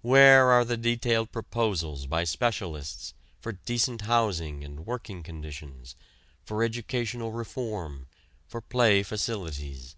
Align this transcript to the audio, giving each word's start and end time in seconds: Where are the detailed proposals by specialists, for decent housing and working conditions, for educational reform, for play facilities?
Where 0.00 0.48
are 0.48 0.64
the 0.64 0.78
detailed 0.78 1.32
proposals 1.32 2.06
by 2.06 2.24
specialists, 2.24 3.12
for 3.38 3.52
decent 3.52 4.00
housing 4.08 4.64
and 4.64 4.86
working 4.86 5.22
conditions, 5.22 5.96
for 6.46 6.64
educational 6.64 7.30
reform, 7.32 8.06
for 8.48 8.62
play 8.62 9.02
facilities? 9.02 9.94